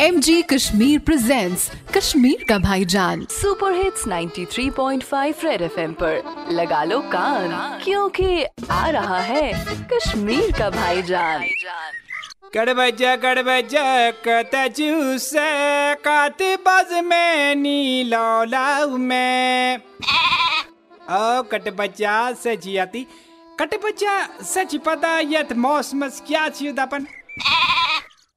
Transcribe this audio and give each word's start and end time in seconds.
M 0.00 0.20
G 0.20 0.42
Kashmir 0.42 0.98
presents 0.98 1.70
Kashmir 1.96 2.44
का 2.48 2.58
भाईजान 2.58 3.24
super 3.30 3.72
hits 3.72 4.06
93.5 4.08 5.44
red 5.44 5.62
FM 5.62 5.92
पर। 5.92 6.48
लगा 6.50 6.84
लो 6.84 7.00
कान 7.00 7.80
क्योंकि 7.84 8.44
आ 8.70 8.88
रहा 8.88 9.18
है 9.20 9.52
कश्मीर 9.92 10.52
का 10.52 10.70
भाईजान। 10.70 11.44
कड़ 12.54 12.70
बजा 12.70 13.16
कड़ 13.16 13.42
बजा 13.42 14.10
कत 14.10 14.50
जूस 14.76 15.30
काते 16.04 16.56
बज 16.56 16.92
में 17.04 17.54
नी 17.54 18.04
लौलाऊ 18.04 18.96
में। 18.96 19.76
ओ 19.76 21.42
कट 21.42 21.68
बच्चा 21.76 22.32
सची 22.32 22.76
आती। 22.76 23.06
कट 23.60 23.74
बच्चा 23.84 24.20
सच 24.44 24.76
पता 24.76 25.18
यथ 25.20 25.52
मौसम 25.52 26.08
क्या 26.26 26.48
छी 26.48 26.72
दपन 26.72 27.06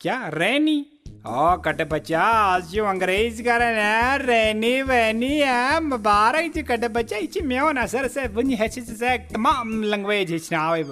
क्या 0.00 0.20
रैनी? 0.34 0.93
ओ 1.24 1.56
कट 1.64 1.80
बच्चा 1.88 2.20
आज 2.20 2.64
जो 2.70 2.84
अंग्रेज़ 2.84 3.40
करन 3.42 3.76
है 3.80 4.16
रैनी 4.18 4.72
वैनी 4.88 5.30
है 5.30 5.80
मुबारक 5.82 6.50
जी 6.54 6.62
कट 6.62 6.84
बच्चा 6.92 7.16
इच 7.16 7.38
मेवन 7.42 7.76
असर 7.80 8.08
से 8.08 8.26
बुनी 8.28 8.54
है 8.54 8.68
से 8.70 9.16
तमाम 9.32 9.82
लैंग्वेज 9.84 10.32
हिचनावे 10.32 10.84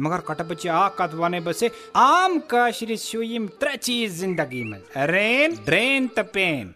मगर 0.00 0.24
कट 0.28 0.42
बच्चा 0.50 0.86
कत 0.98 1.14
वने 1.14 1.40
बसे 1.40 1.70
आम 1.96 2.38
कशर 2.52 2.94
शुयम 2.98 3.46
त्रे 3.60 3.76
चीज़ 3.78 4.20
ज़िंदगी 4.20 4.62
में 4.64 4.78
रेन 5.06 5.56
ड्रेन 5.64 6.08
त 6.18 6.28
पेन 6.34 6.74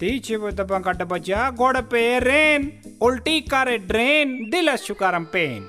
तीछ 0.00 0.32
वो 0.34 0.50
दपन 0.54 0.82
कट 0.88 1.02
बच्चा 1.08 1.48
गोड़ 1.60 1.76
पे 1.92 2.08
रेन 2.22 2.70
उल्टी 3.02 3.40
करे 3.52 3.78
ड्रेन 3.86 4.38
दिल 4.50 4.76
शुकारम 4.78 5.24
पेन 5.32 5.68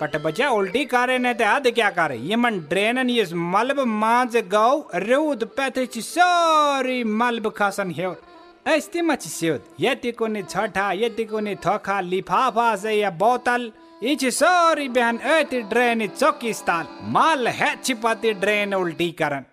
कट 0.00 0.16
बचा 0.22 0.48
उल्टी 0.50 0.84
कारे 0.84 1.18
ने 1.18 1.32
ते 1.34 1.70
क्या 1.70 1.90
करे? 1.90 2.18
यमन 2.24 2.58
ड्रेनन 2.68 3.10
ये 3.10 3.24
मलब 3.34 3.80
माज 3.86 4.36
गाव 4.52 4.90
रूद 4.96 5.44
पैथे 5.56 5.84
ची 5.86 6.00
सारी 6.02 7.02
मलब 7.04 7.48
खासन 7.56 7.90
हेव 7.90 8.16
ऐस्ती 8.68 9.00
मच 9.02 9.26
स्योद 9.28 9.60
यति 9.80 10.12
कोने 10.12 10.42
छठा 10.42 10.90
यति 10.94 11.24
कोने 11.24 11.54
थोखा, 11.56 12.00
लिफाफा 12.02 12.74
से 12.76 12.92
या 12.92 13.10
बोतल 13.12 13.70
इच 14.02 14.24
सारी 14.34 14.88
बहन 14.88 15.18
ऐति 15.28 15.60
ड्रेन 15.70 16.06
चौकी 16.08 16.52
स्थान 16.52 16.86
माल 17.12 17.48
है 17.50 17.74
छिपाती 17.84 18.32
ड्रेन 18.34 18.74
उल्टी 18.74 19.10
करन। 19.12 19.44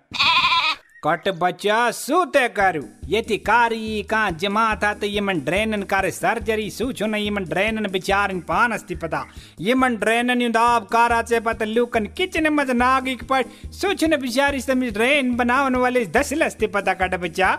कट 1.08 1.28
बच्चा, 1.40 1.76
सूते 1.92 2.48
करू। 2.50 2.84
यति 3.10 3.38
कारी 3.40 4.02
का 4.04 4.30
जमा 4.32 4.64
था 4.76 4.94
तो 4.94 5.08
यमन 5.08 5.40
ड्रेनन 5.40 5.84
करे 5.84 6.10
सर्जरी 6.12 6.70
सूचो 6.70 7.06
न 7.06 7.16
यमन 7.16 7.44
ड्रेनन 7.44 7.88
बिचारन 7.92 8.40
पान 8.40 8.72
अस्ति 8.72 8.96
पता। 8.96 9.24
यमन 9.62 9.96
ड्रेनन 9.96 10.42
युदाब 10.42 10.88
कारा 10.92 11.22
से 11.22 11.40
पता 11.40 11.66
लुकन 11.66 12.06
किचन 12.18 12.48
मज 12.54 12.72
नागी 12.74 13.16
पर 13.24 13.44
सूचो 13.72 14.08
न 14.08 14.18
बिचारी 14.22 14.62
समी 14.62 14.90
ड्रेन 14.92 15.36
बनावन 15.36 15.76
वाले 15.78 16.06
दसल 16.12 16.42
अस्ति 16.42 16.68
पता 16.68 16.94
कट 16.94 17.16
बच्चा। 17.16 17.58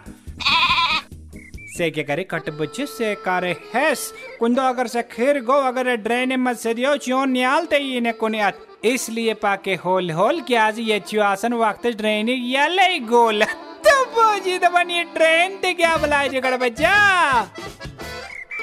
से 1.78 1.90
क्या 1.90 2.04
करे 2.04 2.22
कट 2.24 2.50
बच्चे 2.60 2.86
से 2.86 3.14
करे 3.24 3.56
हैस। 3.74 4.12
कुंदो 4.40 4.62
अगर 4.62 4.86
से 4.86 5.02
खीर 5.12 5.40
गो 5.44 5.60
अगर 5.64 5.94
ड्रेन 5.96 6.36
मत 6.36 6.58
से 6.58 6.74
दियो 6.74 6.96
चियोन 6.96 7.30
नियालते 7.30 7.78
ही 7.78 8.00
ने 8.00 8.12
कोने 8.12 8.40
आत। 8.40 8.66
इसलिए 8.84 9.34
पाके 9.34 9.74
होल 9.74 10.10
होल 10.10 10.40
के 10.40 10.56
आज 10.56 10.78
ये 10.78 10.98
चुआसन 11.00 11.52
वक्त 11.54 11.86
ड्रेन 11.96 12.28
ये 12.28 12.98
गोल। 13.08 13.44
तो 13.84 14.04
बोजी 14.14 14.58
तो 14.58 14.70
बनी 14.70 15.02
ट्रेन 15.14 15.56
ते 15.56 15.72
क्या 15.74 15.96
बुलाए 15.96 16.28
जगड़ 16.28 16.56
बच्चा? 16.56 16.94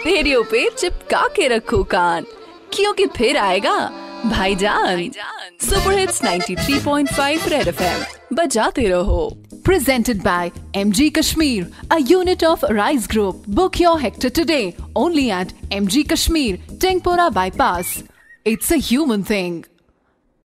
रेडियो 0.06 0.44
पे 0.44 0.70
चिपका 0.70 1.28
के 1.36 1.48
रखो 1.48 1.84
कान 1.84 2.26
क्योंकि 2.74 3.06
फिर 3.08 3.38
आएगा 3.38 3.78
भाईजान। 4.26 5.10
सुपर 5.62 5.98
हिट्स 6.00 6.24
93.5 6.24 7.48
रेड 7.48 7.68
एफएम 7.68 8.04
बजाते 8.34 8.88
रहो। 8.88 9.22
Presented 9.66 10.24
by 10.24 10.52
MG 10.76 11.12
Kashmir, 11.12 11.68
a 11.90 12.00
unit 12.00 12.44
of 12.44 12.64
Rise 12.70 13.08
Group. 13.08 13.48
Book 13.48 13.80
your 13.80 14.00
hectare 14.00 14.30
today 14.30 14.78
only 14.96 15.32
at 15.32 15.48
MG 15.72 16.08
Kashmir, 16.08 16.58
Tengpora 16.78 17.34
Bypass. 17.34 18.04
It's 18.46 18.70
a 18.70 18.78
human 18.78 19.24
thing. 19.24 19.66